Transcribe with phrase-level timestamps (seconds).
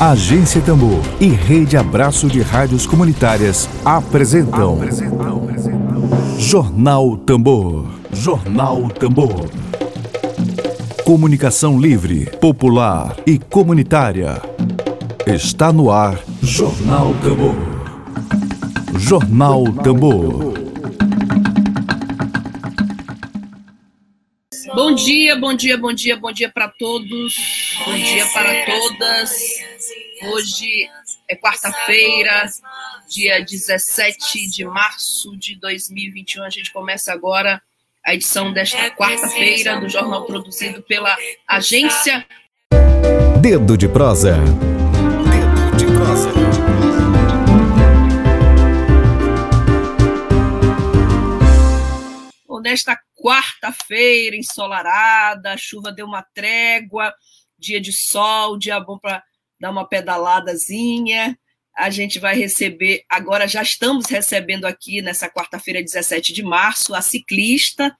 [0.00, 6.38] Agência Tambor e Rede Abraço de Rádios Comunitárias apresentam, apresentam, apresentam.
[6.38, 7.84] Jornal Tambor.
[8.12, 9.50] Jornal Tambor.
[11.04, 14.40] Comunicação livre, popular e comunitária.
[15.26, 17.56] Está no ar Jornal Tambor.
[19.00, 20.54] Jornal Tambor.
[24.76, 27.34] Bom dia, bom dia, bom dia, bom dia para todos,
[27.84, 29.67] bom dia para todas.
[30.22, 30.90] Hoje
[31.28, 32.48] é quarta-feira,
[33.08, 36.42] dia 17 de março de 2021.
[36.42, 37.62] A gente começa agora
[38.04, 41.16] a edição desta quarta-feira do jornal produzido pela
[41.46, 42.26] agência
[43.40, 44.38] Dedo de Prosa.
[45.30, 46.32] Dedo de Prosa.
[52.48, 57.14] Bom, nesta quarta-feira ensolarada, a chuva deu uma trégua,
[57.56, 59.22] dia de sol, dia bom para
[59.60, 61.38] dar uma pedaladazinha.
[61.76, 67.00] A gente vai receber, agora já estamos recebendo aqui nessa quarta-feira, 17 de março, a
[67.00, 67.96] ciclista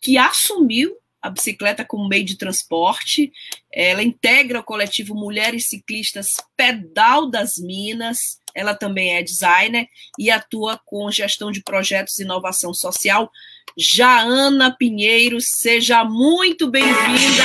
[0.00, 3.32] que assumiu a bicicleta como meio de transporte.
[3.72, 8.38] Ela integra o coletivo Mulheres Ciclistas Pedal das Minas.
[8.54, 9.86] Ela também é designer
[10.18, 13.30] e atua com gestão de projetos e inovação social.
[13.78, 17.44] Jaana Pinheiro, seja muito bem-vinda.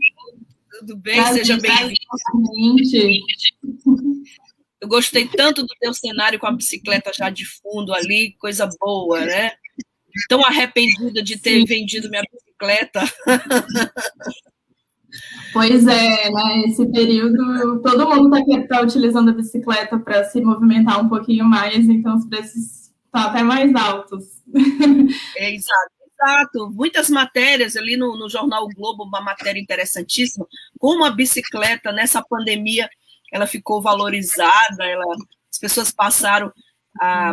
[0.81, 1.95] Tudo bem, Prazer seja bem-vinda.
[4.81, 9.21] Eu gostei tanto do teu cenário com a bicicleta já de fundo ali, coisa boa,
[9.21, 9.53] né?
[10.29, 11.65] Tão arrependida de ter Sim.
[11.67, 13.01] vendido minha bicicleta.
[15.53, 16.65] Pois é, né?
[16.67, 21.89] Esse período, todo mundo está tá utilizando a bicicleta para se movimentar um pouquinho mais,
[21.89, 22.84] então os preços
[23.15, 24.25] estão até mais altos.
[25.37, 25.95] É, exato.
[26.17, 30.47] Exato, muitas matérias ali no, no Jornal Globo, uma matéria interessantíssima,
[30.79, 32.89] como a bicicleta nessa pandemia
[33.33, 35.05] ela ficou valorizada, ela,
[35.53, 36.53] as pessoas passaram.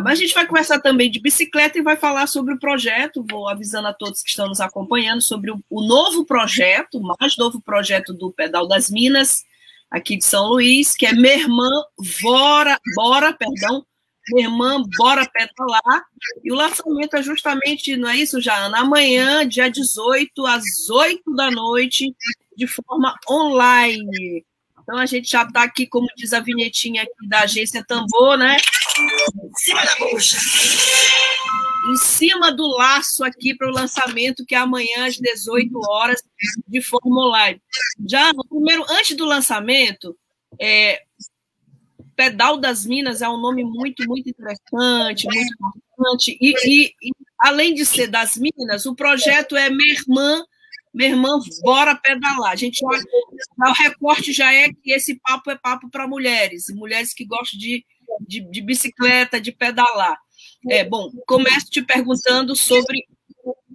[0.02, 3.24] Mas a gente vai conversar também de bicicleta e vai falar sobre o projeto.
[3.30, 7.36] Vou avisando a todos que estão nos acompanhando sobre o, o novo projeto, o mais
[7.36, 9.44] novo projeto do Pedal das Minas,
[9.88, 11.70] aqui de São Luís, que é Minha Irmã
[12.20, 13.86] Bora, Bora, perdão,
[14.30, 16.04] minha irmã, bora pedalar.
[16.44, 18.78] E o lançamento é justamente, não é isso, Jana?
[18.78, 22.14] Amanhã, dia 18, às 8 da noite,
[22.56, 24.44] de forma online.
[24.82, 28.56] Então a gente já está aqui, como diz a vinhetinha aqui da agência Tambor, né?
[28.58, 30.36] Em cima da bucha.
[31.88, 36.22] Em cima do laço aqui para o lançamento, que é amanhã às 18 horas,
[36.66, 37.60] de forma online.
[38.08, 40.16] Já, primeiro, antes do lançamento,
[40.60, 41.00] é,
[42.16, 46.36] Pedal das Minas é um nome muito, muito interessante, muito importante.
[46.40, 50.44] E, e, e, além de ser das Minas, o projeto é Minha Irmã,
[50.92, 52.52] Minha Irmã, Bora Pedalar.
[52.52, 57.24] A gente o recorte já é que esse papo é papo para mulheres, mulheres que
[57.24, 57.84] gostam de,
[58.20, 60.16] de, de bicicleta, de pedalar.
[60.70, 63.04] É, bom, começo te perguntando sobre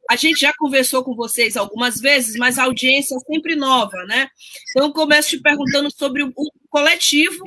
[0.09, 4.29] a gente já conversou com vocês algumas vezes, mas a audiência é sempre nova, né?
[4.69, 6.33] Então, começo te perguntando sobre o,
[6.69, 7.37] coletivo,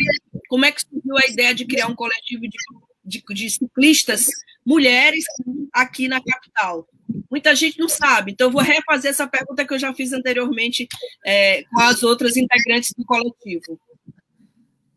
[0.51, 2.59] como é que surgiu a ideia de criar um coletivo de,
[3.05, 4.27] de, de ciclistas
[4.67, 5.25] mulheres
[5.73, 6.89] aqui na capital?
[7.31, 10.89] Muita gente não sabe, então eu vou refazer essa pergunta que eu já fiz anteriormente
[11.25, 13.79] é, com as outras integrantes do coletivo.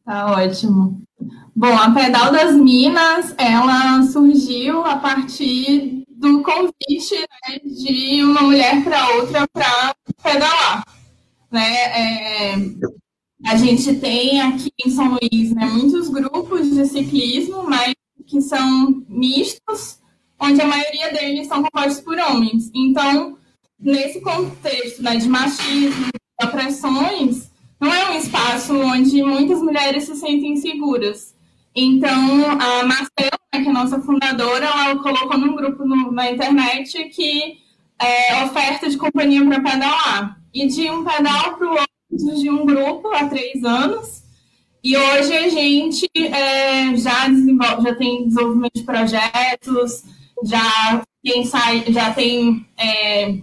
[0.04, 1.04] Tá ótimo.
[1.56, 8.84] Bom, a Pedal das Minas, ela surgiu a partir do convite né, de uma mulher
[8.84, 10.84] para outra para pedalar.
[11.52, 11.74] Né?
[11.74, 12.56] É,
[13.46, 17.94] a gente tem aqui em São Luís né, muitos grupos de ciclismo, mas
[18.26, 20.00] que são mistos,
[20.40, 22.72] onde a maioria deles são compostos por homens.
[22.74, 23.38] Então,
[23.80, 30.16] nesse contexto né, de machismo, de opressões, não é um espaço onde muitas mulheres se
[30.16, 31.36] sentem seguras.
[31.76, 37.10] Então, a Marcela, né, que é nossa fundadora, ela colocou num grupo no, na internet
[37.10, 37.58] que
[38.00, 40.40] é oferta de companhia para pedalar.
[40.54, 44.24] E de um pedal para o outro surgiu um grupo há três anos.
[44.84, 50.04] E hoje a gente é, já, desenvolve, já tem desenvolvimento de projetos,
[50.44, 53.38] já tem, já tem é,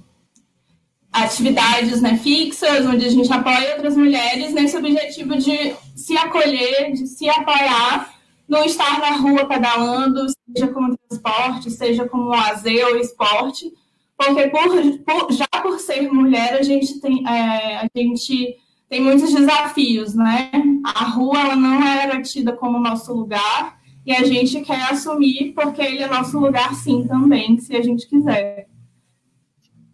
[1.11, 7.07] atividades né, fixas, onde a gente apoia outras mulheres nesse objetivo de se acolher, de
[7.07, 8.21] se apoiar
[8.51, 13.73] não estar na rua pedalando, seja como transporte, seja como lazer ou esporte,
[14.21, 19.33] porque por, por, já por ser mulher a gente tem é, a gente tem muitos
[19.33, 20.51] desafios, né?
[20.85, 25.81] A rua ela não era tida como nosso lugar e a gente quer assumir porque
[25.81, 28.69] ele é nosso lugar sim também, se a gente quiser.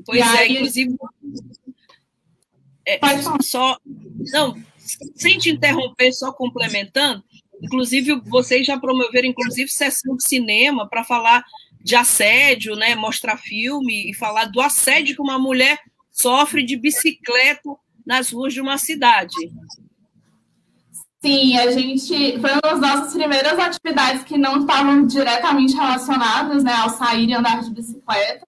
[0.04, 0.96] Pois e é, aí, inclusive.
[2.84, 3.42] É, pode falar.
[3.42, 3.78] Só,
[4.32, 4.56] não,
[5.14, 7.22] sem te interromper, só complementando,
[7.62, 11.44] inclusive vocês já promoveram, inclusive, sessão de cinema para falar
[11.86, 12.96] de assédio, né?
[12.96, 15.78] Mostrar filme e falar do assédio que uma mulher
[16.10, 17.70] sofre de bicicleta
[18.04, 19.36] nas ruas de uma cidade.
[21.24, 26.72] Sim, a gente foi uma das nossas primeiras atividades que não estavam diretamente relacionadas né,
[26.72, 28.44] ao sair e andar de bicicleta,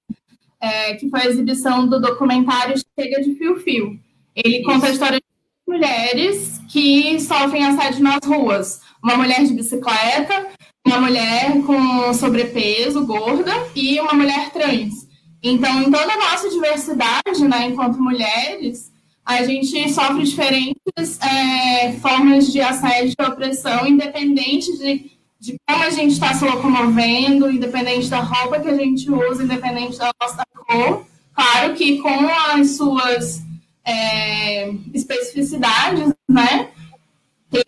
[0.60, 4.00] é, que foi a exibição do documentário Chega de Fio Fio.
[4.34, 8.80] Ele conta a história de mulheres que sofrem assédio nas ruas.
[9.00, 10.48] Uma mulher de bicicleta,
[10.88, 15.06] uma mulher com sobrepeso, gorda, e uma mulher trans.
[15.42, 18.90] Então, em toda a nossa diversidade, né, enquanto mulheres,
[19.24, 25.90] a gente sofre diferentes é, formas de assédio e opressão, independente de, de como a
[25.90, 31.06] gente está se locomovendo, independente da roupa que a gente usa, independente da nossa cor.
[31.34, 33.42] Claro que com as suas
[33.84, 36.70] é, especificidades, né?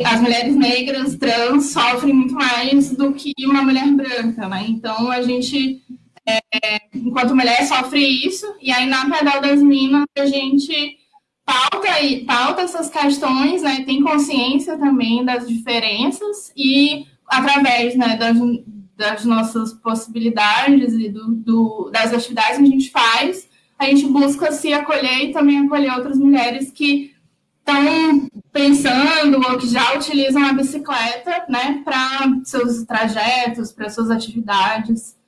[0.05, 4.67] As mulheres negras, trans, sofrem muito mais do que uma mulher branca, né?
[4.69, 5.83] Então, a gente,
[6.27, 6.41] é,
[6.95, 10.99] enquanto mulher, sofre isso, e aí na Pedal das Minas a gente
[11.51, 11.89] pauta,
[12.27, 18.37] pauta essas questões, né, tem consciência também das diferenças e através né, das,
[18.97, 23.49] das nossas possibilidades e do, do, das atividades que a gente faz,
[23.79, 27.10] a gente busca se acolher e também acolher outras mulheres que
[27.71, 35.19] estão pensando ou que já utilizam a bicicleta né, para seus trajetos, para suas atividades.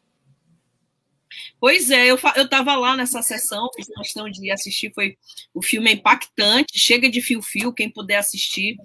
[1.58, 5.16] Pois é, eu estava lá nessa sessão, fiz questão de assistir, foi
[5.54, 8.76] o filme é impactante, chega de fio-fio, quem puder assistir,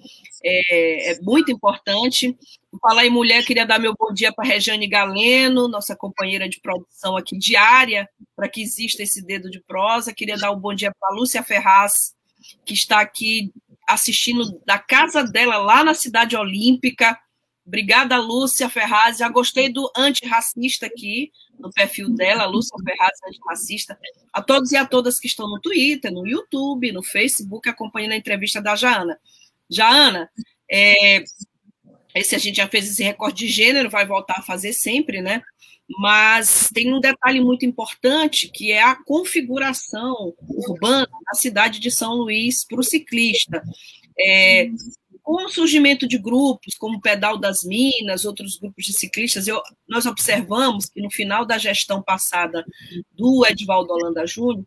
[0.44, 2.38] é, é muito importante.
[2.80, 7.18] Falar em mulher, queria dar meu bom dia para Rejane Galeno, nossa companheira de produção
[7.18, 10.14] aqui diária, para que exista esse dedo de prosa.
[10.14, 12.14] Queria dar um bom dia para Lúcia Ferraz,
[12.66, 13.52] que está aqui
[13.88, 17.18] assistindo da casa dela, lá na Cidade Olímpica.
[17.66, 19.18] Obrigada, Lúcia Ferraz.
[19.18, 23.98] Já gostei do antirracista aqui, no perfil dela, Lúcia Ferraz, antirracista.
[24.34, 28.18] A todos e a todas que estão no Twitter, no YouTube, no Facebook, acompanhando a
[28.18, 29.20] entrevista da Jaana.
[29.70, 30.30] Jaana,
[30.70, 31.24] é,
[32.14, 35.42] esse a gente já fez esse recorde de gênero, vai voltar a fazer sempre, né?
[35.90, 42.14] Mas tem um detalhe muito importante que é a configuração urbana da cidade de São
[42.16, 43.64] Luís para o ciclista.
[44.20, 44.70] É,
[45.24, 49.62] com o surgimento de grupos como o Pedal das Minas, outros grupos de ciclistas, eu,
[49.88, 52.66] nós observamos que no final da gestão passada
[53.14, 54.66] do Edvaldo Holanda Júnior,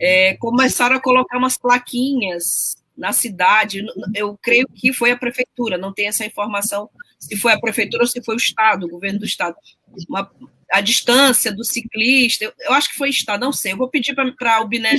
[0.00, 3.84] é, começaram a colocar umas plaquinhas na cidade.
[4.14, 8.08] Eu creio que foi a prefeitura, não tenho essa informação se foi a prefeitura ou
[8.08, 9.56] se foi o Estado, o governo do Estado.
[10.08, 10.30] Uma,
[10.72, 13.72] a distância do ciclista, eu, eu, acho que foi Estado, não sei.
[13.72, 14.94] Eu vou pedir para o Biné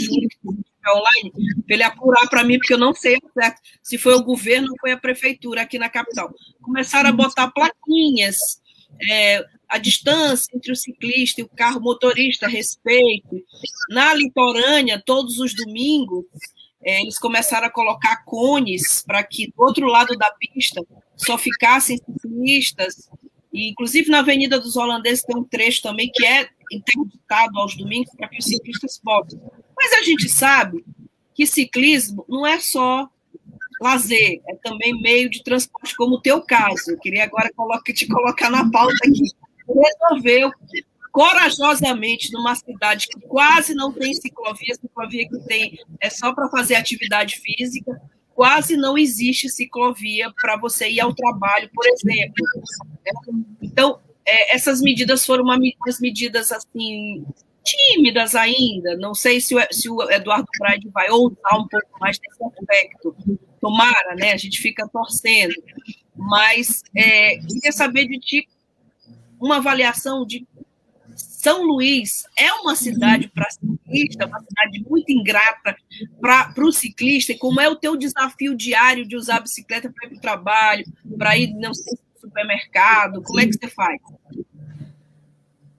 [0.90, 1.32] online,
[1.66, 4.78] para ele apurar para mim, porque eu não sei certo, se foi o governo ou
[4.80, 6.34] foi a prefeitura aqui na capital.
[6.62, 8.38] Começaram a botar plaquinhas,
[9.10, 13.42] é, a distância entre o ciclista e o carro motorista, respeito.
[13.90, 16.26] Na litorânea, todos os domingos,
[16.84, 20.82] é, eles começaram a colocar cones para que do outro lado da pista
[21.16, 23.10] só ficassem ciclistas.
[23.54, 28.12] E, inclusive, na Avenida dos Holandeses tem um trecho também que é interditado aos domingos
[28.16, 29.40] para que os ciclistas possam
[29.82, 30.86] mas a gente sabe
[31.34, 33.10] que ciclismo não é só
[33.82, 36.92] lazer, é também meio de transporte, como o teu caso.
[36.92, 37.50] Eu queria agora
[37.86, 39.24] te colocar na pauta aqui.
[39.68, 40.52] Resolveu
[41.12, 46.76] corajosamente numa cidade que quase não tem ciclovia, ciclovia que tem é só para fazer
[46.76, 48.00] atividade física,
[48.42, 52.44] quase não existe ciclovia para você ir ao trabalho, por exemplo.
[53.62, 57.24] Então, é, essas medidas foram uma, umas medidas assim
[57.64, 58.98] tímidas ainda.
[58.98, 63.16] Não sei se o, se o Eduardo Braide vai ousar um pouco mais nesse aspecto.
[63.62, 64.32] Tomara, né?
[64.32, 65.54] A gente fica torcendo.
[66.16, 68.50] Mas é, queria saber de ti
[69.40, 70.48] uma avaliação de
[71.16, 73.48] São Luís é uma cidade para
[73.92, 75.76] ciclista, uma cidade muito ingrata
[76.20, 80.08] para o ciclista, e como é o teu desafio diário de usar a bicicleta para
[80.08, 80.86] ir para o trabalho,
[81.18, 84.00] para ir, não sei, no supermercado, como é que você faz?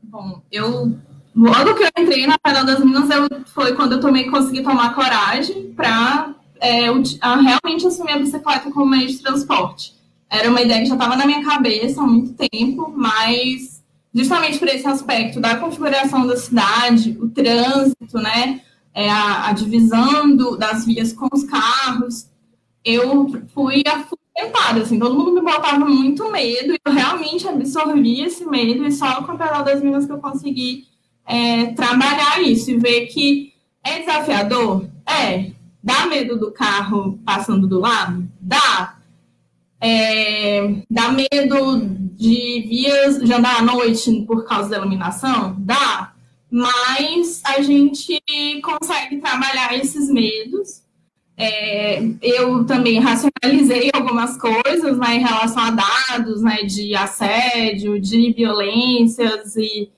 [0.02, 0.98] Bom, eu
[1.34, 4.94] logo que eu entrei na Pedal das Minas, eu, foi quando eu tomei, consegui tomar
[4.94, 9.94] coragem para é, realmente assumir a bicicleta como meio de transporte.
[10.28, 13.81] Era uma ideia que já estava na minha cabeça há muito tempo, mas
[14.14, 18.60] justamente por esse aspecto da configuração da cidade, o trânsito, né,
[18.94, 22.26] é, a, a, divisão do, das vias com os carros,
[22.84, 24.04] eu fui a
[24.34, 28.92] tentada, assim, todo mundo me botava muito medo, e eu realmente absorvi esse medo, e
[28.92, 30.86] só com a pedal das minas que eu consegui
[31.26, 33.52] é, trabalhar isso e ver que
[33.84, 34.86] é desafiador?
[35.06, 35.50] É.
[35.82, 38.28] Dá medo do carro passando do lado?
[38.40, 38.96] Dá.
[39.82, 41.80] É, dá medo
[42.14, 45.56] de vias de andar à noite por causa da iluminação?
[45.58, 46.12] Dá.
[46.50, 48.22] Mas a gente
[48.62, 50.82] consegue trabalhar esses medos
[51.36, 58.32] é, eu também racionalizei algumas coisas né, em relação a dados né, de assédio, de
[58.32, 59.90] violências e,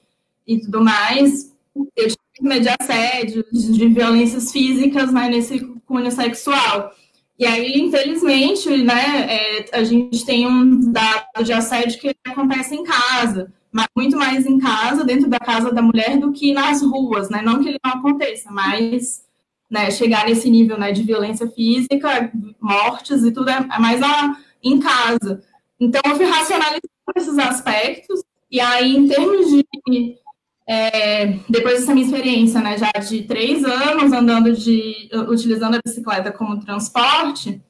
[0.47, 1.53] e tudo mais.
[1.97, 6.93] Eu tive medo de assédio, de violências físicas né, nesse cunho sexual.
[7.39, 12.85] E aí, infelizmente, né, é, a gente tem um dado de assédio que acontece em
[12.85, 17.29] casa, mas muito mais em casa, dentro da casa da mulher, do que nas ruas,
[17.29, 17.43] né?
[17.43, 19.25] Não que ele não aconteça, mas
[19.69, 24.37] né, chegar nesse nível né, de violência física, mortes e tudo é, é mais lá
[24.63, 25.43] em casa.
[25.81, 26.83] Então, eu fui racionalizando
[27.17, 30.17] esses aspectos, e aí, em termos de.
[30.67, 35.09] É, depois dessa minha experiência, né, já de três anos andando de.
[35.29, 37.61] utilizando a bicicleta como transporte,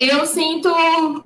[0.00, 0.68] eu sinto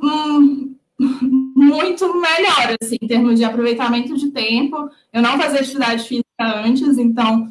[0.03, 0.75] um,
[1.55, 4.91] muito melhor, assim, em termos de aproveitamento de tempo.
[5.13, 7.49] Eu não fazia atividade física antes, então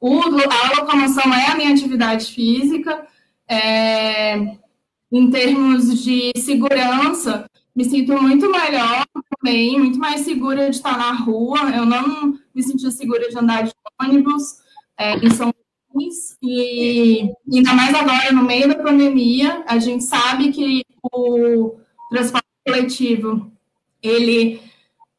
[0.00, 3.06] o, a locomoção é a minha atividade física.
[3.48, 4.36] É,
[5.12, 9.04] em termos de segurança, me sinto muito melhor
[9.36, 11.70] também, muito mais segura de estar na rua.
[11.70, 14.58] Eu não me senti segura de andar de ônibus
[14.98, 15.52] é, em São
[15.94, 16.36] Luís.
[16.42, 21.76] E ainda mais agora, no meio da pandemia, a gente sabe que o
[22.10, 23.50] transporte coletivo,
[24.02, 24.60] ele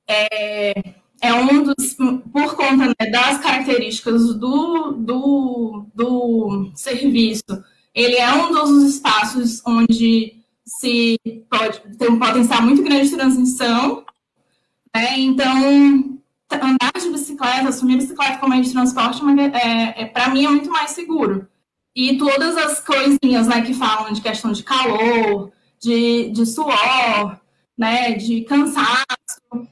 [0.07, 0.73] é,
[1.21, 1.93] é um dos,
[2.31, 7.63] por conta né, das características do, do, do serviço,
[7.93, 14.03] ele é um dos espaços onde se pode ter um potencial muito grande de transmissão,
[14.95, 15.19] né?
[15.19, 16.19] então
[16.55, 19.22] andar de bicicleta, assumir bicicleta como meio de transporte,
[19.53, 21.48] é, é para mim é muito mais seguro.
[21.95, 27.38] E todas as coisinhas né, que falam de questão de calor, de, de suor,
[27.77, 29.67] né, de cansaço,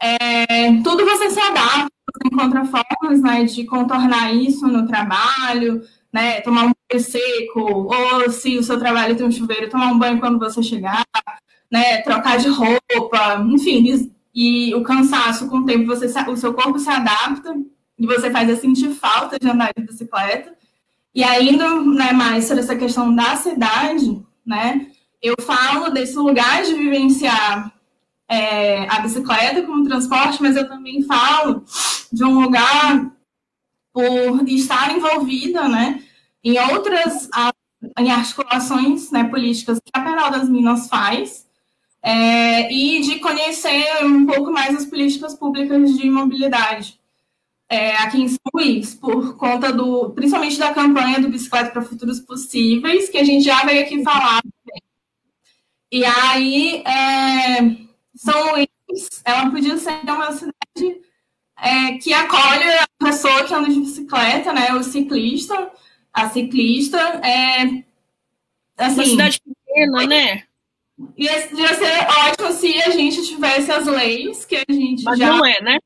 [0.00, 6.40] é, tudo você se adapta, você encontra formas né, de contornar isso no trabalho, né,
[6.42, 10.20] tomar um banho seco, ou se o seu trabalho tem um chuveiro, tomar um banho
[10.20, 11.04] quando você chegar,
[11.70, 16.78] né, trocar de roupa, enfim, e o cansaço com o tempo, você, o seu corpo
[16.78, 17.54] se adapta
[17.98, 20.52] e você faz a sentir falta de andar de bicicleta.
[21.14, 24.88] E ainda né, mais sobre essa questão da cidade, né,
[25.22, 27.72] eu falo desse lugar de vivenciar
[28.28, 31.64] é, a bicicleta como transporte, mas eu também falo
[32.12, 33.12] de um lugar
[33.92, 36.02] por estar envolvida, né,
[36.42, 37.28] em outras
[37.98, 41.43] em articulações né, políticas que a Penal das Minas faz,
[42.04, 47.00] é, e de conhecer um pouco mais as políticas públicas de mobilidade
[47.66, 52.20] é, aqui em São Luís, por conta do, principalmente da campanha do Bicicleta para Futuros
[52.20, 54.42] Possíveis, que a gente já veio aqui falar.
[55.90, 58.68] E aí, é, são Luís,
[59.24, 61.00] ela podia ser uma cidade
[61.58, 64.74] é, que acolhe a pessoa que anda de bicicleta, né?
[64.74, 65.70] O ciclista,
[66.12, 66.98] a ciclista.
[66.98, 67.82] É,
[68.76, 70.43] assim, uma cidade pequena, né?
[71.16, 71.40] Ia,
[71.74, 75.28] ser ótimo se a gente tivesse as leis que a gente mas já.
[75.28, 75.78] não é, né?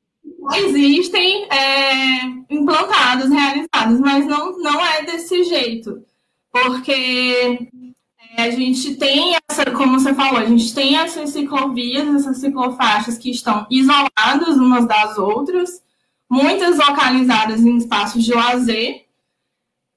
[0.55, 6.05] Existem é, implantadas, realizadas, mas não, não é desse jeito.
[6.53, 7.71] Porque
[8.37, 13.17] é, a gente tem essa, como você falou, a gente tem essas ciclovias, essas ciclofaixas
[13.17, 15.83] que estão isoladas umas das outras,
[16.31, 19.07] muitas localizadas em espaços de lazer.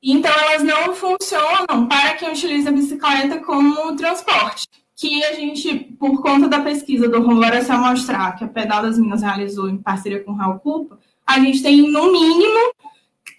[0.02, 4.81] Então, elas não funcionam para quem utiliza a bicicleta como transporte.
[5.02, 9.00] Que a gente, por conta da pesquisa do Rumora Se Amostrar, que a Pedal das
[9.00, 12.72] Minas realizou em parceria com o Raul Culpa, a gente tem, no mínimo,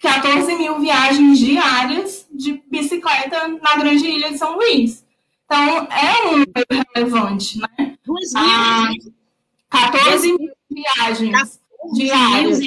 [0.01, 5.05] 14 mil viagens diárias de bicicleta na grande ilha de São Luís.
[5.45, 7.95] Então, é um número relevante, né?
[8.35, 8.89] Ah,
[9.69, 11.61] 14 mil viagens
[11.93, 12.59] diárias.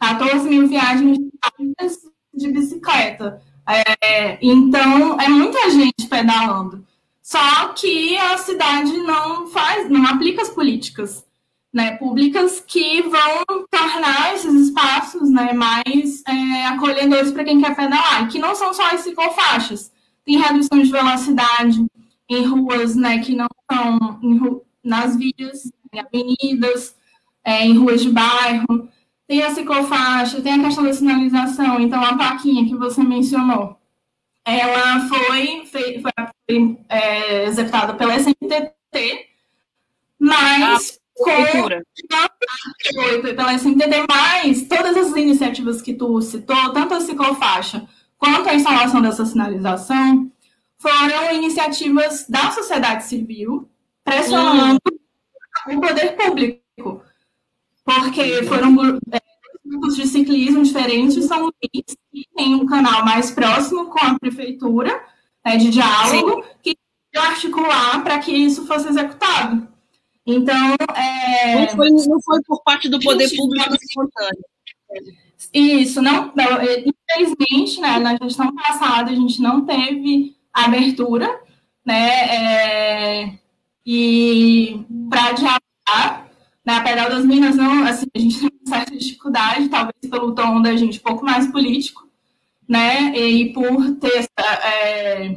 [0.00, 1.98] 14 mil viagens diárias
[2.34, 3.40] de bicicleta.
[3.68, 6.84] É, então, é muita gente pedalando.
[7.32, 11.24] Só que a cidade não faz, não aplica as políticas
[11.72, 18.28] né, públicas que vão tornar esses espaços né, mais é, acolhedores para quem quer pedalar,
[18.28, 19.90] que não são só as ciclofaixas.
[20.26, 21.82] Tem redução de velocidade
[22.28, 26.94] em ruas né, que não são nas vias, em avenidas,
[27.42, 28.90] é, em ruas de bairro.
[29.26, 31.80] Tem a ciclofaixa, tem a questão da sinalização.
[31.80, 33.78] Então, a plaquinha que você mencionou,
[34.44, 35.94] ela foi, foi
[36.88, 39.28] é, executada pela SMTT,
[40.18, 41.30] mas ah, com
[43.22, 49.02] pela SMTT, mais todas as iniciativas que tu citou, tanto a ciclofaixa quanto a instalação
[49.02, 50.30] dessa sinalização,
[50.78, 53.68] foram iniciativas da sociedade civil
[54.04, 54.80] pressionando
[55.68, 55.76] hum.
[55.76, 57.02] o poder público,
[57.84, 59.20] porque foram é,
[59.64, 61.84] grupos de ciclismo diferentes, são que
[62.36, 65.04] tem um canal mais próximo com a prefeitura,
[65.44, 66.48] né, de diálogo, Sim.
[66.62, 66.76] que
[67.16, 69.68] articular para que isso fosse executado.
[70.26, 71.66] Então, é...
[71.66, 74.44] não, foi, não foi por parte do poder público espontâneo.
[75.52, 81.40] Isso, não, não, é, infelizmente, né, na gestão passada a gente não teve abertura,
[81.84, 83.38] né, é,
[83.84, 86.30] e para dialogar,
[86.64, 90.32] na né, Pedal das Minas, não, assim, a gente tem uma certa dificuldade, talvez pelo
[90.32, 92.08] tom da gente um pouco mais político,
[92.72, 94.26] né, e por ter
[94.64, 95.36] é,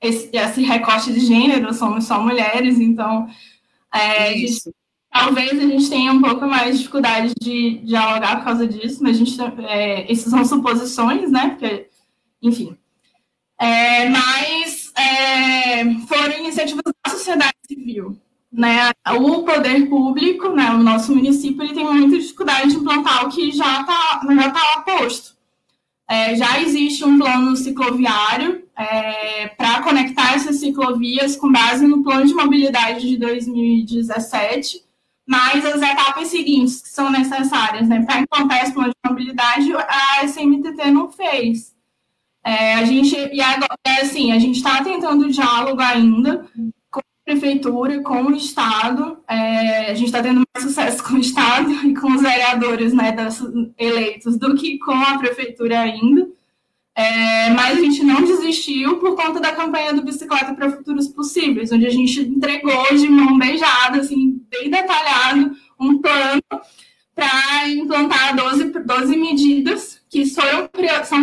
[0.00, 3.28] esse, esse recorte de gênero, somos só mulheres, então
[3.94, 4.74] é, a gente,
[5.08, 9.14] talvez a gente tenha um pouco mais de dificuldade de dialogar por causa disso, mas
[9.14, 11.50] a gente, é, essas são suposições, né?
[11.50, 11.86] Porque,
[12.42, 12.76] enfim.
[13.60, 18.18] É, mas é, foram iniciativas da sociedade civil.
[18.50, 18.90] Né?
[19.20, 23.52] O poder público, né, o nosso município, ele tem muita dificuldade de implantar o que
[23.52, 25.41] já está já tá posto.
[26.08, 32.26] É, já existe um plano cicloviário é, para conectar essas ciclovias com base no plano
[32.26, 34.82] de mobilidade de 2017,
[35.26, 40.24] mas as etapas seguintes que são necessárias né, para implantar esse plano de mobilidade, a
[40.24, 41.72] SMTT não fez.
[42.44, 46.44] É, a gente, e agora, assim, a gente está tentando diálogo ainda
[47.24, 51.94] prefeitura, com o Estado, é, a gente está tendo mais sucesso com o Estado e
[51.94, 53.42] com os vereadores né, das,
[53.78, 56.28] eleitos do que com a prefeitura ainda.
[56.94, 61.72] É, mas a gente não desistiu por conta da campanha do Bicicleta para Futuros Possíveis,
[61.72, 66.42] onde a gente entregou de mão beijada, assim, bem detalhado, um plano
[67.14, 70.68] para implantar 12, 12 medidas que são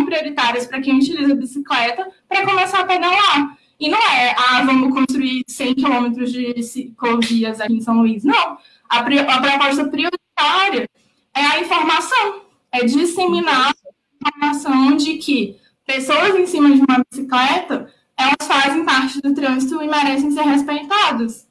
[0.04, 3.56] prioritárias para quem utiliza bicicleta para começar a pedalar.
[3.80, 8.22] E não é, ah, vamos construir 100 quilômetros de ciclovias aqui em São Luís.
[8.22, 8.58] Não.
[8.88, 10.86] A, a proposta prioritária
[11.34, 17.90] é a informação, é disseminar a informação de que pessoas em cima de uma bicicleta,
[18.18, 21.48] elas fazem parte do trânsito e merecem ser respeitadas.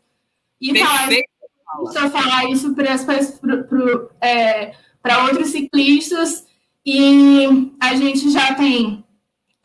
[0.62, 2.94] E falar, falar isso para
[4.22, 4.76] é,
[5.24, 6.46] outros ciclistas,
[6.86, 9.04] e a gente já tem,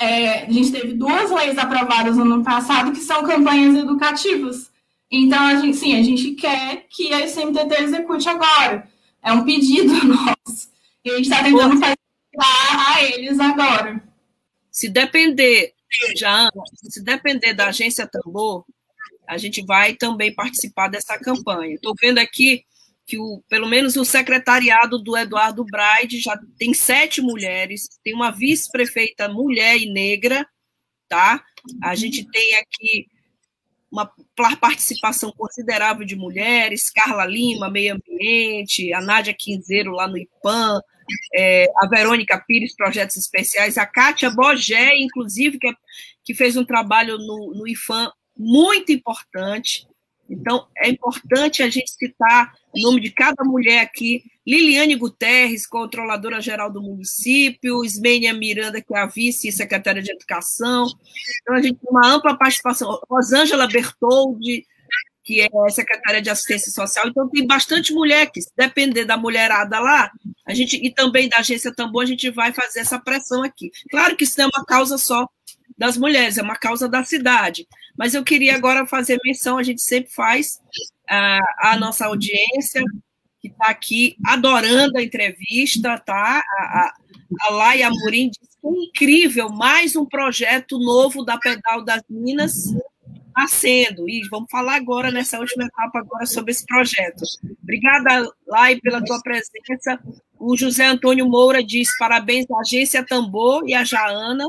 [0.04, 4.70] é, a gente teve duas leis aprovadas no ano passado que são campanhas educativas.
[5.10, 8.88] Então, a gente, sim, a gente quer que a SMTT execute agora.
[9.22, 10.68] É um pedido nosso.
[11.04, 11.96] E a gente está tentando fazer
[12.38, 14.02] a eles agora.
[14.70, 15.72] Se depender,
[16.16, 18.64] já se depender da agência Tambor,
[19.28, 21.74] a gente vai também participar dessa campanha.
[21.74, 22.64] Estou vendo aqui
[23.06, 28.30] que o, pelo menos o secretariado do Eduardo Braide já tem sete mulheres, tem uma
[28.30, 30.46] vice-prefeita mulher e negra,
[31.08, 31.42] tá?
[31.82, 33.06] A gente tem aqui
[33.90, 34.10] uma
[34.56, 40.80] participação considerável de mulheres, Carla Lima, Meio Ambiente, a Nádia Quinzeiro lá no IPAM,
[41.36, 45.72] é, a Verônica Pires, Projetos Especiais, a Kátia Bogé, inclusive, que, é,
[46.24, 49.86] que fez um trabalho no, no IFAM muito importante.
[50.28, 54.22] Então, é importante a gente citar o nome de cada mulher aqui.
[54.46, 60.86] Liliane Guterres, controladora-geral do município, Ismênia Miranda, que é a vice-secretária de Educação.
[61.42, 62.98] Então, a gente tem uma ampla participação.
[63.08, 64.66] Rosângela Bertoldi,
[65.24, 67.08] que é secretária de assistência social.
[67.08, 70.10] Então, tem bastante mulher que, depender da mulherada lá,
[70.46, 73.70] a gente, e também da agência Tambor, a gente vai fazer essa pressão aqui.
[73.90, 75.26] Claro que isso não é uma causa só
[75.76, 77.66] das mulheres, é uma causa da cidade.
[77.96, 80.58] Mas eu queria agora fazer menção, a gente sempre faz
[81.08, 82.82] a, nossa audiência,
[83.40, 86.42] que está aqui adorando a entrevista, tá?
[86.42, 86.94] A, a,
[87.42, 92.54] a Laia Amorim disse é incrível, mais um projeto novo da Pedal das Minas,
[93.36, 94.08] nascendo.
[94.08, 97.22] E vamos falar agora, nessa última etapa, agora sobre esse projeto.
[97.62, 100.00] Obrigada, Lai, pela tua presença.
[100.38, 104.46] O José Antônio Moura diz parabéns à Agência Tambor e à Jaana.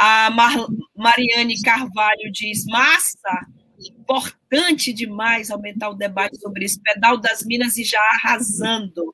[0.00, 0.54] A Mar
[0.96, 3.46] Mariane Carvalho diz massa,
[3.80, 6.80] importante demais aumentar o debate sobre isso.
[6.80, 9.12] Pedal das Minas e já arrasando.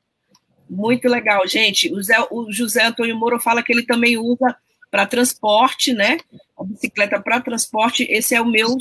[0.68, 1.90] Muito legal, gente.
[1.90, 2.01] O,
[2.38, 4.55] o José Antônio Moura fala que ele também usa
[4.90, 6.18] para transporte, né?
[6.59, 8.77] A bicicleta para transporte, esse é o meu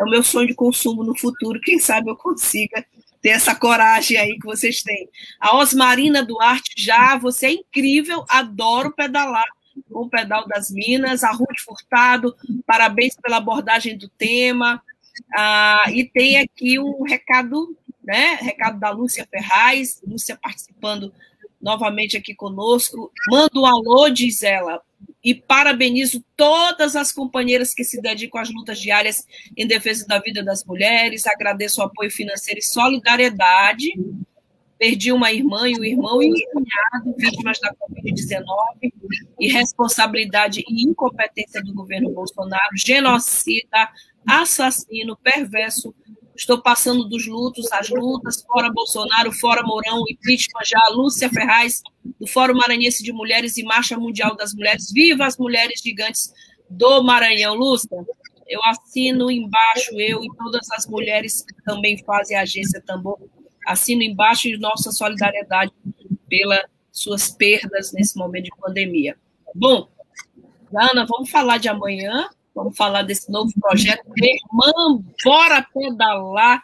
[0.00, 1.60] é o meu sonho de consumo no futuro.
[1.60, 2.84] Quem sabe eu consiga
[3.22, 5.08] ter essa coragem aí que vocês têm.
[5.40, 9.46] A Osmarina Duarte, já, você é incrível, adoro pedalar
[9.90, 11.24] o Pedal das Minas.
[11.24, 12.34] A Ruth Furtado,
[12.66, 14.82] parabéns pela abordagem do tema.
[15.34, 18.38] Ah, e tem aqui um recado, né?
[18.40, 21.12] Recado da Lúcia Ferraz, Lúcia participando
[21.60, 23.12] novamente aqui conosco.
[23.28, 24.80] Manda um alô, diz ela,
[25.22, 30.42] e parabenizo todas as companheiras que se dedicam às lutas diárias em defesa da vida
[30.42, 31.26] das mulheres.
[31.26, 33.92] Agradeço o apoio financeiro e solidariedade.
[34.78, 38.92] Perdi uma irmã e um irmão e um cunhado vítimas da Covid-19
[39.40, 43.90] e responsabilidade e incompetência do governo Bolsonaro, genocida,
[44.26, 45.94] assassino, perverso.
[46.36, 51.82] Estou passando dos lutos, as lutas, fora Bolsonaro, fora Mourão, impeachment já, Lúcia Ferraz,
[52.20, 54.92] do Fórum Maranhense de Mulheres e Marcha Mundial das Mulheres.
[54.92, 56.32] Viva as mulheres gigantes
[56.70, 57.88] do Maranhão, Lúcia.
[58.46, 63.18] Eu assino embaixo, eu e todas as mulheres que também fazem a agência Tambor,
[63.68, 65.72] assino embaixo nossa solidariedade
[66.28, 69.16] pelas suas perdas nesse momento de pandemia.
[69.54, 69.88] Bom,
[70.74, 74.02] Ana, vamos falar de amanhã, vamos falar desse novo projeto.
[74.16, 76.62] Irmã, bora pedalar.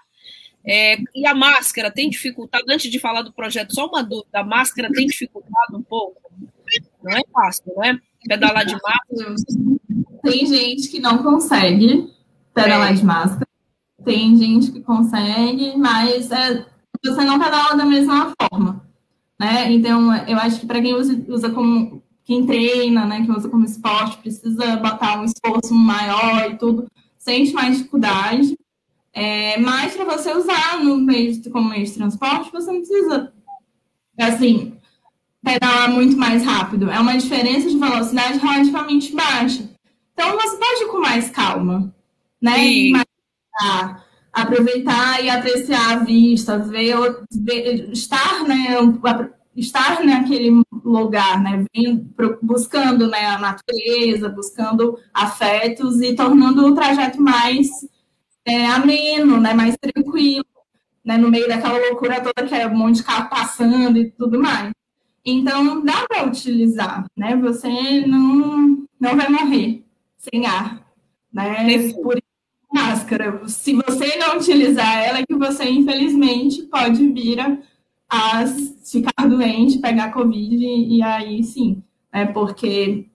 [0.66, 4.44] É, e a máscara tem dificultado, antes de falar do projeto, só uma dúvida, a
[4.44, 6.22] máscara tem dificultado um pouco?
[7.02, 7.98] Não é fácil, não é?
[8.26, 9.36] Pedalar de máscara.
[10.22, 12.10] Tem gente que não consegue
[12.54, 12.94] pedalar é.
[12.94, 13.46] de máscara,
[14.04, 16.64] tem gente que consegue, mas é,
[17.08, 18.84] você não pedala da mesma forma.
[19.38, 19.72] Né?
[19.72, 23.64] Então, eu acho que para quem usa, usa como quem treina, né, que usa como
[23.64, 28.56] esporte, precisa botar um esforço maior e tudo, sente mais dificuldade.
[29.12, 33.32] É, mas para você usar no meio de, como meio de transporte, você não precisa,
[34.18, 34.74] assim,
[35.42, 36.90] pedalar muito mais rápido.
[36.90, 39.70] É uma diferença de velocidade relativamente baixa.
[40.14, 41.94] Então, você pode ir com mais calma,
[42.40, 42.56] né?
[42.90, 44.03] Mais,
[44.34, 46.96] aproveitar e apreciar a vista, ver,
[47.30, 48.76] ver estar, né,
[49.54, 51.64] estar naquele lugar, né,
[52.42, 57.68] buscando né, a natureza, buscando afetos e tornando o trajeto mais
[58.44, 60.44] é, ameno, né, mais tranquilo,
[61.04, 64.40] né, no meio daquela loucura toda que é um monte de carro passando e tudo
[64.40, 64.72] mais.
[65.24, 69.84] Então, dá para utilizar, né, você não, não vai morrer
[70.18, 70.84] sem ar,
[71.32, 72.20] né, por
[72.74, 73.40] máscara.
[73.46, 77.56] Se você não utilizar ela, é que você, infelizmente, pode vir a,
[78.10, 78.46] a
[78.84, 81.82] ficar doente, pegar Covid, e, aí sim,
[82.12, 83.06] é porque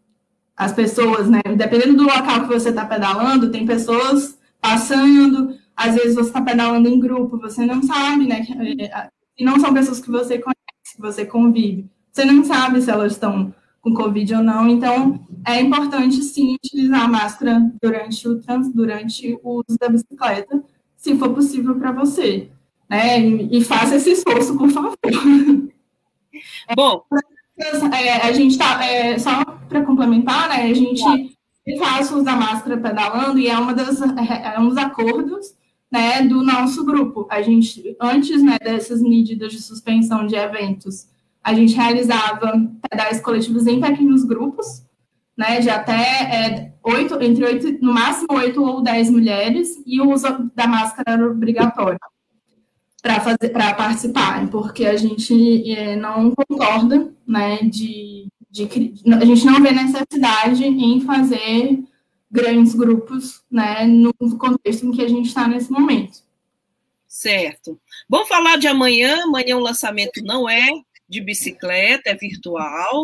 [0.55, 6.15] as pessoas, né, dependendo do local que você está pedalando, tem pessoas passando, às vezes
[6.15, 8.45] você está pedalando em grupo, você não sabe, né,
[8.79, 12.89] é, e não são pessoas que você conhece, que você convive, você não sabe se
[12.89, 14.67] elas estão com Covid ou não.
[14.67, 20.63] Então, é importante sim utilizar a máscara durante o, trans, durante o uso da bicicleta,
[20.95, 22.49] se for possível para você.
[22.89, 23.19] Né?
[23.19, 24.97] E, e, faça esse esforço, por favor.
[26.75, 27.03] Bom,
[27.57, 31.03] é, a gente está, é, só para complementar, né, a gente
[31.77, 35.53] faz uso da máscara pedalando e é, uma das, é, é um dos acordos
[35.91, 37.27] né, do nosso grupo.
[37.29, 41.07] A gente, antes né, dessas medidas de suspensão de eventos,
[41.49, 42.53] a gente realizava
[42.89, 44.83] pedais coletivos em pequenos grupos,
[45.35, 50.12] né, de até é, oito, entre oito, no máximo oito ou dez mulheres, e o
[50.12, 51.99] uso da máscara era obrigatório
[53.01, 58.69] para participar, porque a gente é, não concorda, né, de, de
[59.13, 61.79] a gente não vê necessidade em fazer
[62.29, 66.19] grandes grupos, né, no contexto em que a gente está nesse momento.
[67.07, 67.79] Certo.
[68.07, 69.23] Vamos falar de amanhã.
[69.23, 70.69] Amanhã o lançamento não é
[71.09, 73.03] de bicicleta, é virtual.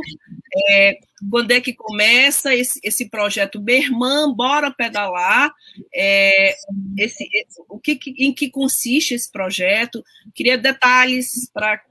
[0.70, 5.52] É, quando é que começa esse, esse projeto Berman, bora pedalar?
[5.94, 6.56] É,
[6.98, 7.28] esse,
[7.68, 10.04] o que, em que consiste esse projeto?
[10.34, 11.82] Queria detalhes pra,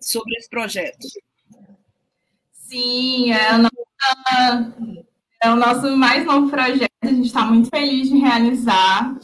[0.00, 1.06] sobre esse projeto.
[2.52, 3.58] Sim, é
[5.44, 9.14] é o nosso mais novo projeto, a gente está muito feliz de realizar.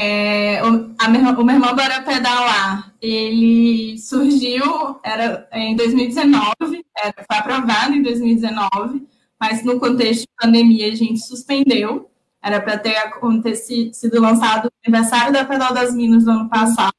[0.00, 7.36] É, o, a, o meu irmão Bora Pedalar, ele surgiu era em 2019, era, foi
[7.36, 9.08] aprovado em 2019,
[9.40, 12.08] mas no contexto de pandemia a gente suspendeu.
[12.40, 16.94] Era para ter acontecido, sido lançado no aniversário da Pedal das Minas do ano passado.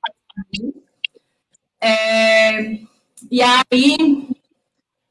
[1.79, 2.79] É,
[3.31, 4.27] e aí,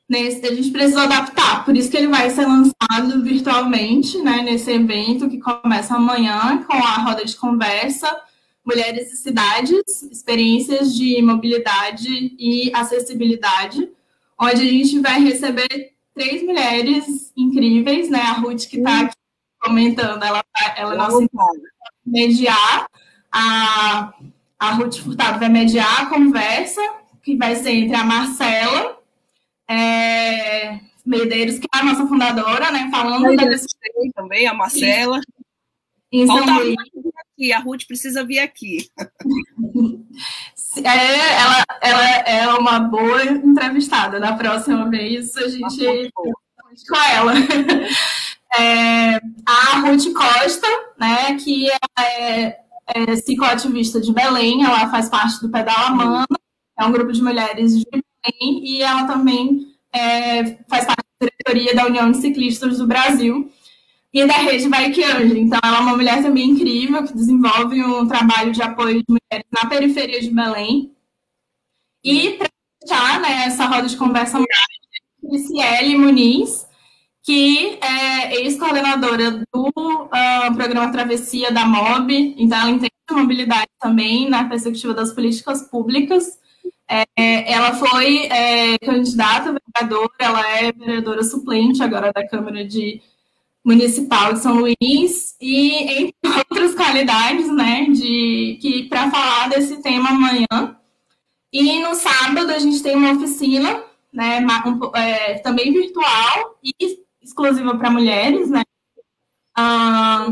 [0.09, 4.71] nesse, a gente precisou adaptar, por isso que ele vai ser lançado virtualmente, né, nesse
[4.71, 8.11] evento que começa amanhã com a roda de conversa
[8.65, 13.89] Mulheres e Cidades, experiências de mobilidade e acessibilidade,
[14.39, 18.21] onde a gente vai receber três mulheres incríveis, né?
[18.21, 19.17] A Ruth que está aqui
[19.59, 21.27] comentando, ela, tá, ela é nossa
[22.05, 22.89] mediar,
[23.33, 24.13] a,
[24.59, 26.83] a Ruth Furtado vai mediar a conversa,
[27.23, 28.98] que vai ser entre a Marcela
[29.69, 32.89] é, Medeiros, que é a nossa fundadora, né?
[32.91, 33.45] Falando da
[34.15, 35.21] também, a Marcela.
[36.11, 36.77] Em Falta São Luís.
[37.35, 38.89] Aqui, a Ruth precisa vir aqui.
[40.85, 44.21] É, ela, ela é uma boa entrevistada.
[44.21, 47.33] Na próxima vez a gente com ela.
[48.59, 50.67] É, a Ruth Costa,
[50.99, 51.69] né, que
[52.01, 56.27] é, é cicloativista de Belém, ela faz parte do Pedala Mana,
[56.79, 57.87] é um grupo de mulheres de
[58.31, 63.51] Belém, e ela também é, faz parte da diretoria da União de Ciclistas do Brasil
[64.13, 65.39] e da Rede Bike Ange.
[65.39, 69.49] Então, ela é uma mulher também incrível, que desenvolve um trabalho de apoio de mulheres
[69.53, 70.93] na periferia de Belém.
[72.03, 72.49] E, para
[72.83, 74.39] fechar né, essa roda de conversa,
[75.47, 76.67] Ciele Muniz,
[77.23, 84.45] que é ex-coordenadora do uh, programa Travessia da MOB, então ela entende mobilidade também na
[84.49, 86.39] perspectiva das políticas públicas.
[86.91, 93.03] É, ela foi é, candidata vereadora, ela é vereadora suplente agora da Câmara de
[93.63, 100.11] Municipal de São Luís, e entre outras qualidades, né, de que para falar desse tema
[100.11, 100.77] amanhã.
[101.53, 107.77] E no sábado a gente tem uma oficina, né, um, é, também virtual e exclusiva
[107.77, 108.63] para mulheres, né,
[109.55, 110.29] ah,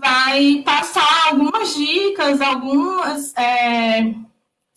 [0.00, 4.14] vai passar algumas dicas, algumas é,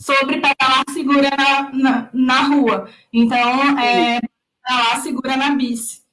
[0.05, 2.87] sobre pedalar segura na, na, na rua.
[3.11, 4.19] Então, é,
[4.63, 6.03] pedalar segura na bici.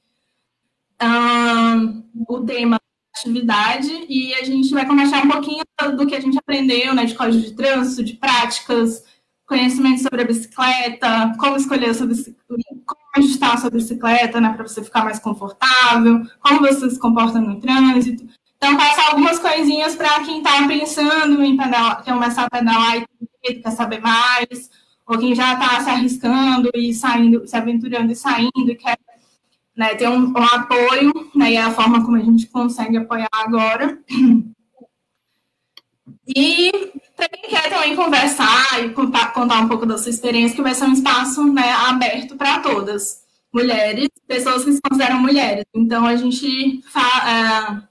[1.03, 2.81] Um, o tema
[3.15, 5.63] atividade e a gente vai conversar um pouquinho
[5.97, 9.05] do que a gente aprendeu, né, de código de trânsito, de práticas,
[9.47, 12.43] conhecimento sobre a bicicleta, como escolher a sua bicicleta,
[12.87, 17.39] como ajustar a sua bicicleta, né, para você ficar mais confortável, como você se comporta
[17.39, 18.27] no trânsito.
[18.57, 23.12] Então, passar algumas coisinhas para quem está pensando em pedalar, começar a pedalar e
[23.43, 24.71] quer saber mais,
[25.07, 28.99] ou quem já está se arriscando e saindo, se aventurando e saindo e quer
[29.77, 33.29] né, ter um, um apoio, né, e é a forma como a gente consegue apoiar
[33.33, 33.99] agora.
[36.27, 40.75] E quem quer também conversar e contar, contar um pouco da sua experiência, que vai
[40.75, 45.65] ser um espaço né, aberto para todas, mulheres, pessoas que se consideram mulheres.
[45.75, 47.83] Então, a gente fa, é,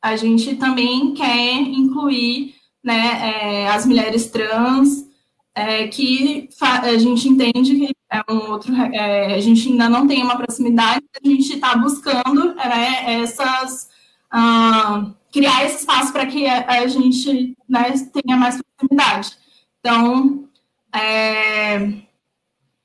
[0.00, 5.08] a gente também quer incluir né, é, as mulheres trans,
[5.54, 10.22] é, que a gente entende que é um outro, é, a gente ainda não tem
[10.22, 13.88] uma proximidade, a gente está buscando né, essas,
[14.32, 19.36] uh, criar esse espaço para que a, a gente né, tenha mais proximidade.
[19.80, 20.48] Então,
[20.94, 21.78] é,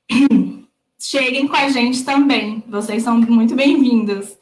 [0.98, 4.38] cheguem com a gente também, vocês são muito bem-vindas.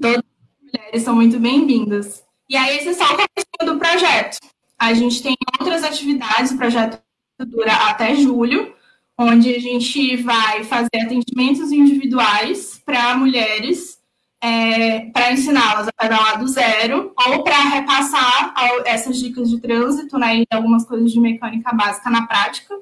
[0.00, 0.22] Todas
[0.60, 2.22] mulheres são muito bem-vindas.
[2.48, 4.38] E aí, esse é só o do projeto.
[4.82, 7.00] A gente tem outras atividades, o projeto
[7.46, 8.74] dura até julho,
[9.16, 14.00] onde a gente vai fazer atendimentos individuais para mulheres,
[14.40, 20.38] é, para ensiná-las a pedalar do zero, ou para repassar essas dicas de trânsito, né,
[20.38, 22.74] e algumas coisas de mecânica básica na prática,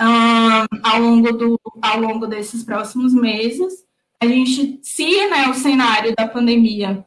[0.00, 3.84] um, ao, longo do, ao longo desses próximos meses.
[4.18, 7.04] A gente, se né, o cenário da pandemia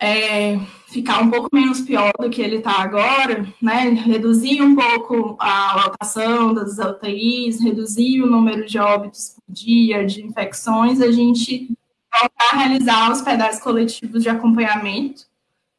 [0.00, 0.60] é,
[0.90, 3.90] ficar um pouco menos pior do que ele está agora, né?
[3.90, 10.24] Reduzir um pouco a lotação das UTIs, reduzir o número de óbitos por dia, de
[10.24, 11.68] infecções, a gente
[12.12, 15.22] voltar a realizar os pedais coletivos de acompanhamento,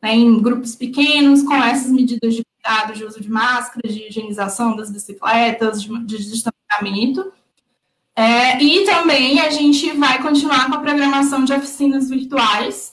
[0.02, 4.76] né, em grupos pequenos, com essas medidas de cuidado de uso de máscaras, de higienização
[4.76, 7.32] das bicicletas, de, de distanciamento.
[8.16, 12.91] É, e também a gente vai continuar com a programação de oficinas virtuais,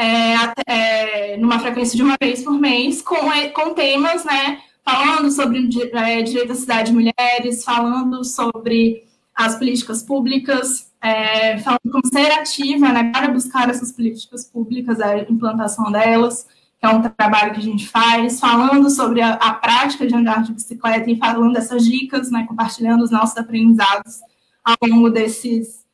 [0.00, 3.16] é, é, numa frequência de uma vez por mês, com,
[3.52, 10.02] com temas, né, falando sobre é, direito à cidade de mulheres, falando sobre as políticas
[10.02, 16.46] públicas, é, falando como ser ativa, né, para buscar essas políticas públicas, a implantação delas,
[16.78, 20.42] que é um trabalho que a gente faz, falando sobre a, a prática de andar
[20.42, 24.20] de bicicleta e falando dessas dicas, né, compartilhando os nossos aprendizados
[24.64, 25.84] ao longo desses,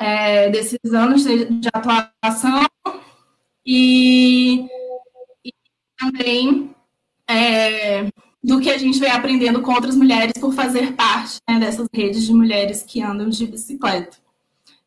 [0.00, 2.66] é, desses anos de, de atuação
[3.66, 4.64] e,
[5.44, 5.52] e
[5.98, 6.70] também
[7.28, 8.04] é,
[8.42, 12.24] do que a gente vem aprendendo com outras mulheres por fazer parte né, dessas redes
[12.24, 14.16] de mulheres que andam de bicicleta.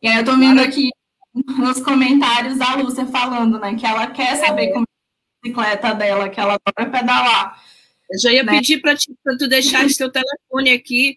[0.02, 0.90] E aí eu estou vendo aqui
[1.34, 6.30] nos comentários a Lúcia falando, né, que ela quer saber como é a bicicleta dela,
[6.30, 7.62] que ela adora pedalar.
[8.10, 8.54] Eu já ia né?
[8.54, 11.16] pedir para tu deixar o seu telefone aqui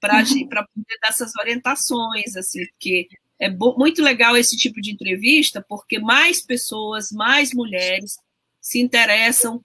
[0.00, 3.08] para poder dar essas orientações, assim, porque
[3.42, 8.16] é muito legal esse tipo de entrevista, porque mais pessoas, mais mulheres
[8.60, 9.60] se interessam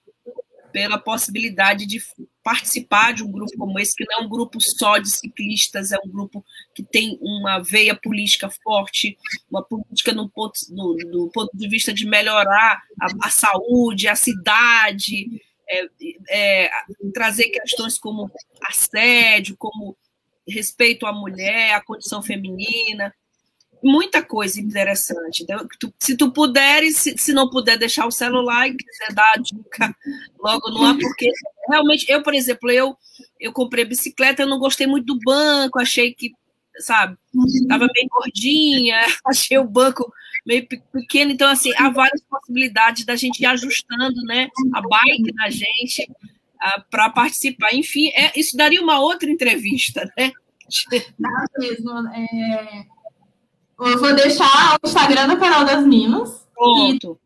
[0.72, 2.02] pela possibilidade de
[2.42, 5.98] participar de um grupo como esse, que não é um grupo só de ciclistas, é
[6.04, 9.16] um grupo que tem uma veia política forte,
[9.48, 14.16] uma política no ponto, no, do ponto de vista de melhorar a, a saúde, a
[14.16, 15.86] cidade, é,
[16.30, 16.70] é,
[17.14, 18.28] trazer questões como
[18.60, 19.96] assédio, como
[20.48, 23.14] respeito à mulher, à condição feminina,
[23.82, 25.42] muita coisa interessante.
[25.42, 25.66] Então,
[25.98, 29.94] se tu puderes, se, se, não puder deixar o celular e quiser dar a dica
[30.38, 31.30] logo no ar, porque
[31.68, 32.96] realmente, eu, por exemplo, eu,
[33.40, 36.32] eu comprei bicicleta, eu não gostei muito do banco, achei que,
[36.78, 37.16] sabe,
[37.60, 40.12] estava meio gordinha, achei o banco
[40.46, 45.50] meio pequeno, então, assim, há várias possibilidades da gente ir ajustando, né, a bike da
[45.50, 46.08] gente
[46.90, 47.74] para participar.
[47.74, 50.32] Enfim, é, isso daria uma outra entrevista, né?
[51.18, 51.90] Dá mesmo.
[52.08, 52.97] É
[53.80, 56.46] eu vou deixar o Instagram do canal das Minas.
[56.54, 57.18] Pronto.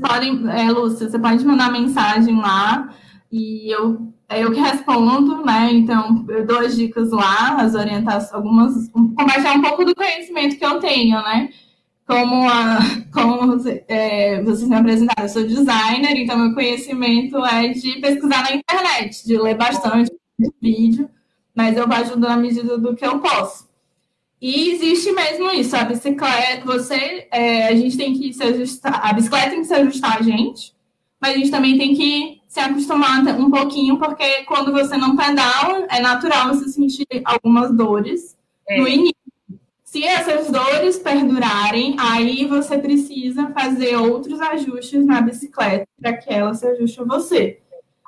[0.00, 2.94] podem, é, Lúcia, você pode mandar mensagem lá
[3.30, 5.70] e eu, é eu que respondo, né?
[5.72, 10.64] Então, eu dou as dicas lá, as orientações, algumas, compartilhar um pouco do conhecimento que
[10.64, 11.50] eu tenho, né?
[12.06, 12.78] Como, a,
[13.12, 18.54] como é, vocês me apresentaram, eu sou designer, então meu conhecimento é de pesquisar na
[18.54, 21.10] internet, de ler bastante de vídeo,
[21.54, 23.67] mas eu ajudo na medida do que eu posso.
[24.40, 29.12] E existe mesmo isso, a bicicleta, você, é, a gente tem que se ajustar, a
[29.12, 30.72] bicicleta tem que se ajustar a gente,
[31.20, 35.86] mas a gente também tem que se acostumar um pouquinho, porque quando você não pedala,
[35.90, 38.36] é natural você sentir algumas dores
[38.68, 38.80] é.
[38.80, 39.14] no início.
[39.84, 46.54] Se essas dores perdurarem, aí você precisa fazer outros ajustes na bicicleta para que ela
[46.54, 47.58] se ajuste a você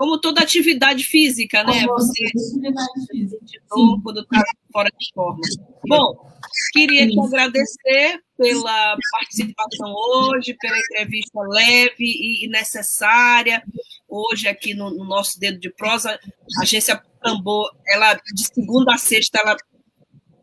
[0.01, 1.85] como toda atividade física, né?
[1.87, 3.63] Você atividade física.
[3.71, 5.41] Novo, quando está fora de forma.
[5.87, 6.27] Bom,
[6.73, 13.63] queria te agradecer pela participação hoje, pela entrevista leve e necessária.
[14.09, 16.19] Hoje, aqui no, no nosso Dedo de Prosa,
[16.59, 19.55] a agência Tambor, ela, de segunda a sexta, ela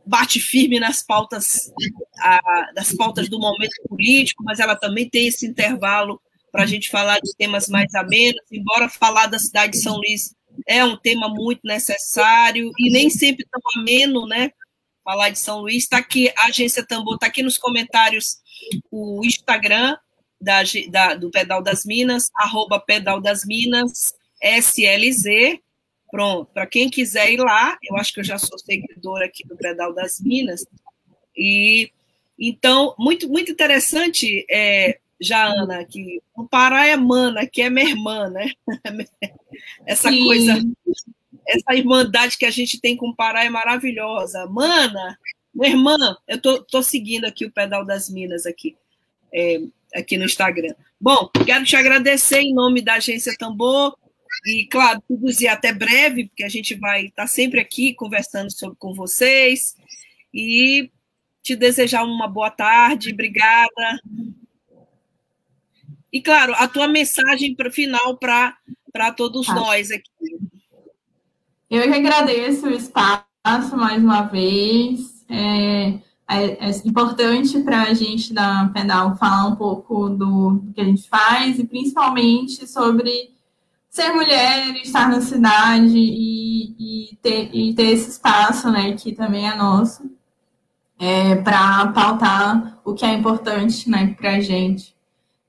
[0.06, 1.74] bate firme nas pautas,
[2.20, 6.90] a, das pautas do momento político, mas ela também tem esse intervalo para a gente
[6.90, 11.30] falar de temas mais amenos, embora falar da cidade de São Luís é um tema
[11.30, 14.52] muito necessário e nem sempre tão ameno, né?
[15.04, 15.84] Falar de São Luís.
[15.84, 18.38] Está aqui, a Agência Tambor, está aqui nos comentários
[18.92, 19.96] o Instagram
[20.40, 25.60] da, da, do Pedal das Minas, arroba Pedal das Minas, SLZ.
[26.10, 29.56] Pronto, para quem quiser ir lá, eu acho que eu já sou seguidora aqui do
[29.56, 30.66] Pedal das Minas.
[31.36, 31.92] E
[32.40, 37.90] então, muito, muito interessante é, já, Ana, que o Pará é mana, que é minha
[37.90, 38.52] irmã, né?
[39.86, 40.24] Essa Sim.
[40.26, 40.64] coisa,
[41.48, 44.46] essa irmandade que a gente tem com o Pará é maravilhosa.
[44.46, 45.18] Mana,
[45.54, 45.96] minha irmã,
[46.28, 48.76] eu tô, tô seguindo aqui o Pedal das Minas aqui,
[49.34, 49.62] é,
[49.96, 50.76] aqui no Instagram.
[51.00, 53.98] Bom, quero te agradecer em nome da Agência Tambor,
[54.46, 58.78] e, claro, dizer até breve, porque a gente vai estar tá sempre aqui conversando sobre,
[58.78, 59.76] com vocês.
[60.34, 60.92] E
[61.42, 64.00] te desejar uma boa tarde, obrigada.
[66.12, 69.56] E, claro, a tua mensagem para final para todos ah.
[69.56, 70.10] nós aqui.
[71.70, 75.26] Eu que agradeço o espaço mais uma vez.
[75.30, 80.82] É, é, é importante para a gente da Pedal falar um pouco do, do que
[80.82, 83.32] a gente faz e principalmente sobre
[83.90, 89.50] ser mulher, estar na cidade e, e, ter, e ter esse espaço, né, que também
[89.50, 90.04] é nosso,
[91.00, 94.97] é, para pautar o que é importante, né, para a gente.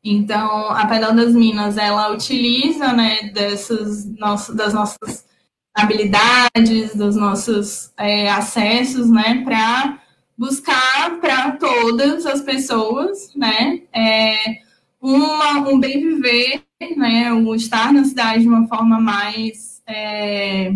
[0.02, 5.26] Então, a Pedal das Minas, ela utiliza, né, dessas nossas, das nossas
[5.74, 10.00] habilidades, dos nossos é, acessos, né, para
[10.36, 14.60] buscar para todas as pessoas, né, é,
[15.00, 16.62] uma, um bem viver,
[16.96, 20.74] né, o estar na cidade de uma forma mais é,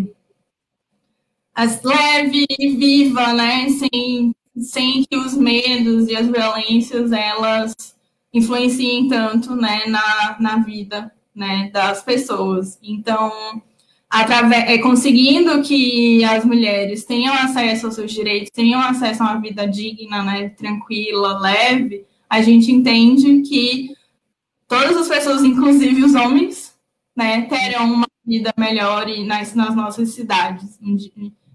[1.83, 7.93] leve e viva, né, sem, sem que os medos e as violências elas
[8.33, 12.79] influenciem tanto né, na, na vida né, das pessoas.
[12.81, 13.31] Então,
[14.09, 19.41] através, é, conseguindo que as mulheres tenham acesso aos seus direitos, tenham acesso a uma
[19.41, 23.91] vida digna, né, tranquila, leve, a gente entende que
[24.67, 26.73] todas as pessoas, inclusive os homens,
[27.15, 30.79] né, terão uma vida melhor nas, nas nossas cidades.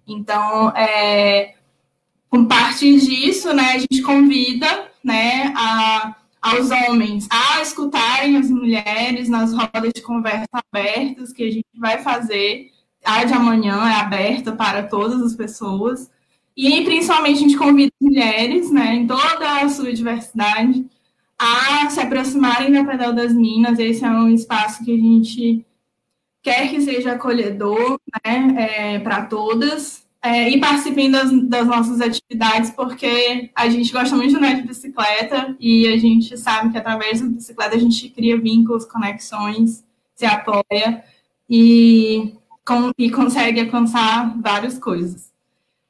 [0.07, 1.55] Então, é,
[2.31, 9.29] com parte disso, né, a gente convida né, a aos homens a escutarem as mulheres
[9.29, 12.71] nas rodas de conversa abertas que a gente vai fazer.
[13.05, 16.11] A de amanhã é aberta para todas as pessoas.
[16.57, 20.85] E principalmente a gente convida mulheres, né, em toda a sua diversidade,
[21.39, 23.79] a se aproximarem da Pedal das Minas.
[23.79, 25.65] Esse é um espaço que a gente
[26.43, 30.08] quer que seja acolhedor né, é, para todas.
[30.21, 34.63] É, e participem das, das, nossas atividades, porque a gente gosta muito de andar de
[34.63, 39.85] bicicleta e a gente sabe que através da bicicleta a gente cria vínculos, conexões,
[40.17, 41.05] se apoia
[41.49, 42.35] e,
[42.67, 45.33] com, e consegue alcançar várias coisas,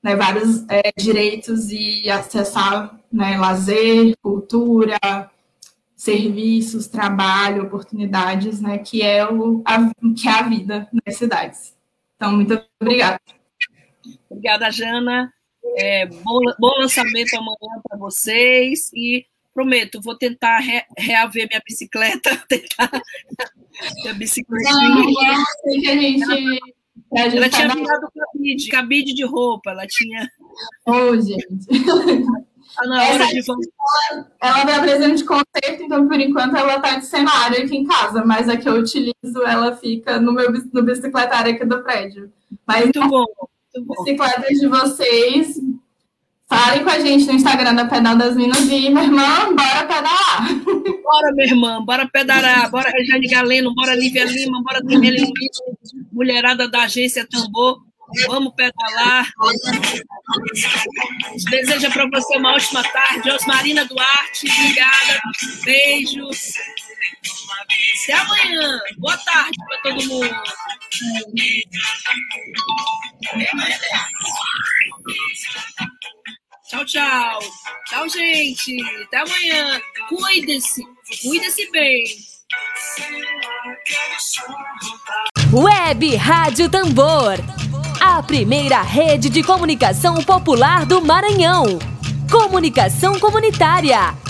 [0.03, 5.31] né, vários é, direitos e acessar né, lazer, cultura,
[5.97, 11.75] serviços, trabalho, oportunidades, né, que é o a, que é a vida nas cidades.
[12.17, 13.19] Então, muito obrigada.
[14.31, 15.33] Obrigada, Jana.
[15.77, 22.37] É, bom, bom lançamento amanhã para vocês e prometo, vou tentar re, reaver minha bicicleta,
[22.49, 22.91] tentar
[24.03, 24.71] minha bicicleta.
[24.71, 26.61] Não, não, sei que a gente.
[27.13, 30.31] ela tá tinha virado cabide, cabide de roupa, ela tinha.
[30.87, 31.47] Ô, oh, gente.
[32.77, 33.69] Tá na hora Essa de
[34.13, 37.85] ela, ela vai apresentar de concerto, então por enquanto ela está de cenário aqui em
[37.85, 42.33] casa, mas a que eu utilizo, ela fica no meu no bicicletário aqui do prédio.
[42.65, 43.25] Mas, muito bom.
[43.85, 45.57] Bicicletas de vocês,
[46.49, 50.49] Falem com a gente no Instagram da Pedal das Minas e, minha irmã, bora pedalar.
[50.65, 52.71] Bora, minha irmã, bora pedalar.
[52.71, 55.19] Bora, Jane Galeno, bora, Lívia Lima, bora, Daniela
[56.11, 57.83] mulherada da agência Tambor.
[58.27, 59.31] Vamos pedalar.
[61.51, 63.31] Deseja para você uma ótima tarde.
[63.31, 65.21] Osmarina Duarte, obrigada.
[65.65, 66.31] Beijo.
[68.03, 68.81] Até amanhã.
[68.99, 70.43] Boa tarde para todo mundo.
[76.69, 77.39] Tchau, tchau.
[77.87, 78.77] Tchau, gente.
[79.05, 79.81] Até amanhã.
[80.09, 80.83] Cuide-se.
[81.23, 82.05] Cuide-se bem.
[85.53, 87.35] Web Rádio Tambor.
[88.01, 91.79] A primeira rede de comunicação popular do Maranhão.
[92.31, 94.15] Comunicação comunitária.